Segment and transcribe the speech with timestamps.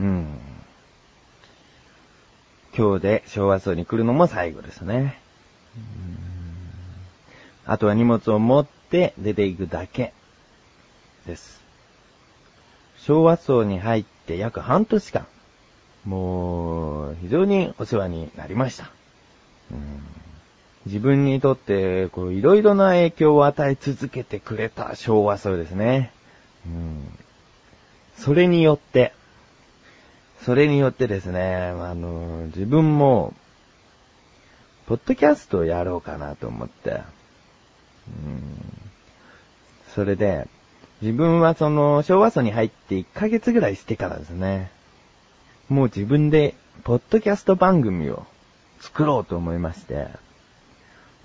[0.00, 0.38] うん。
[2.76, 5.18] 今日で昭和層に来るのも最後ですね。
[5.76, 6.26] うん
[7.66, 10.12] あとは荷物を持って出ていくだけ
[11.26, 11.60] です。
[12.98, 15.26] 昭和層に入って約半年間、
[16.04, 18.90] もう、非常にお世話になりました。
[19.72, 20.02] うん
[20.86, 26.12] 自分にとって、こう、いろいろな影響を与え続けてくれた昭和層ですね。
[26.64, 27.18] うん
[28.16, 29.12] それによって、
[30.44, 33.34] それによってですね、あの、自分も、
[34.86, 37.00] ポッドキャストをやろうかなと思って、
[38.08, 38.42] うん。
[39.94, 40.46] それで、
[41.02, 44.70] 自分はその、昭和層に入って1ヶ月ぐらいしてからですね、
[45.68, 48.24] もう自分で、ポッドキャスト番組を
[48.80, 50.08] 作ろうと思いまして、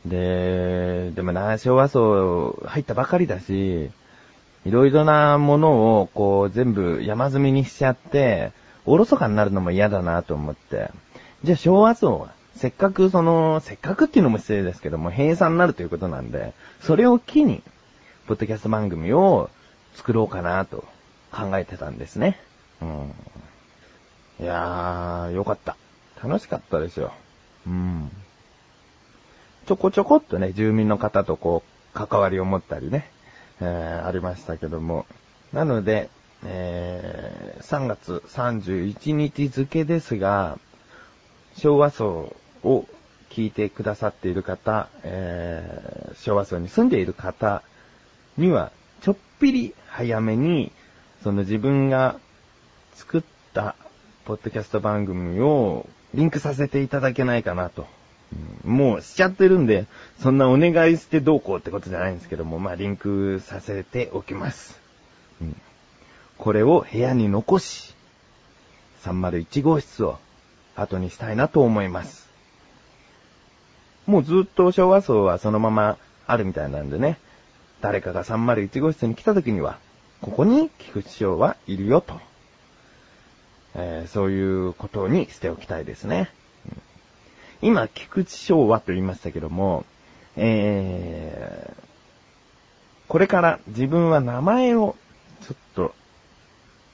[0.06, 3.92] で、でもな、昭和層入ったばかりだし、
[4.66, 8.52] いろいろなものをこう全部山積みにしちゃって、
[8.86, 10.92] おろそかになるのも嫌だなと思って、
[11.44, 17.64] じゃあ昭和層は、せっかくその、せっかくっていうのも失礼ですけども、閉鎖になるということなんで、それを機に、
[18.28, 19.50] ポッドキャスト番組を
[19.96, 20.84] 作ろうかなと
[21.32, 22.40] 考えてたんですね。
[22.82, 23.14] うん。
[24.40, 25.76] いやー、よかった。
[26.24, 27.14] 楽しかったですよ。
[27.66, 28.12] うん。
[29.68, 33.10] ちょこちょこっとね、住民の方とこう、関わりを持ったりね、
[33.60, 35.06] えー、ありましたけども。
[35.54, 36.10] なので、
[36.44, 40.58] えー、3月31日付ですが、
[41.56, 42.86] 昭和層を
[43.30, 47.64] 聞いてくださっている方、えー、昭和層に住んでいる方
[48.38, 50.72] には、ちょっぴり早めに、
[51.24, 52.20] その自分が
[52.96, 53.22] 作っ
[53.54, 53.76] た
[54.26, 57.88] ポッドキャスト番組をリンクさせていただけないかなと。
[58.64, 59.88] もうしちゃってるんで、
[60.20, 64.80] そんなお願いしてどうこうってことじゃないんですけども、まあリンクさせておきます。
[65.42, 65.56] うん
[66.42, 67.94] これを部屋に残し、
[69.04, 70.18] 301号室を
[70.76, 72.28] 後にしたいなと思います。
[74.08, 77.20] もうずっと昭和層はそのままあるみたいなんでね、
[77.80, 79.78] 誰かが301号室に来た時には、
[80.20, 82.20] ここに菊池翔はいるよと。
[83.76, 86.32] えーそういうことにしておきたいですね。
[87.62, 89.86] 今、菊池翔はと言いましたけども、
[90.36, 91.82] えー
[93.08, 94.96] これから自分は名前を
[95.42, 95.94] ちょっと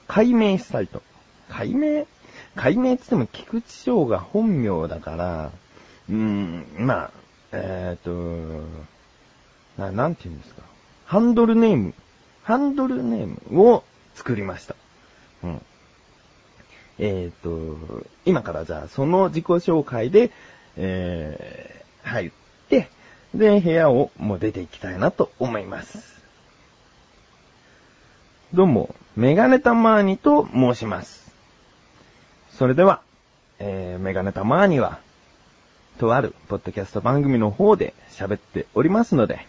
[0.08, 1.02] 解明したいと。
[1.48, 2.06] 解明
[2.56, 5.52] 解明って言っても菊池翔が本名だから、
[6.08, 7.10] うーん、まあ、
[7.52, 8.10] えっ、と、
[9.76, 10.62] な、なんて言うんですか。
[11.06, 11.94] ハンドルネーム、
[12.42, 14.74] ハンドルネームを作りました。
[15.44, 15.62] うん。
[16.98, 17.76] えっ、と、
[18.24, 20.30] 今からじゃあその自己紹介で、
[20.76, 22.30] えー、入っ
[22.68, 22.88] て、
[23.34, 26.18] で、部屋をもう出ていきたいなと思います。
[28.52, 31.32] どうも、メガネタマーニと申します。
[32.52, 33.02] それでは、
[33.58, 35.00] えー、メガネタマーニは、
[35.98, 39.44] とあるポッドキャスト番組の方で喋っておりますので、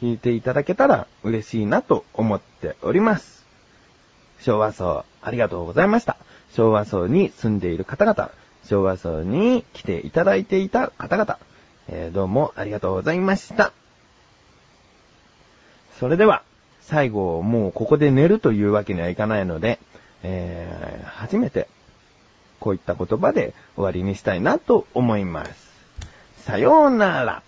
[0.00, 3.44] 聞いていただけたら嬉しいなと思っております。
[4.40, 6.16] 昭和層、ありがとうございました。
[6.52, 8.30] 昭和層に住んでいる方々、
[8.66, 11.40] 昭和層に来ていただいていた方々、
[11.88, 13.72] えーどうもありがとうございました。
[15.98, 16.44] それでは、
[16.82, 19.78] 最後、もうここで寝るというわけにはいかないので、
[20.22, 21.68] えー初めて、
[22.58, 25.52] こういった言葉で終わりにしたいなと思います。
[26.38, 27.42] さようなら。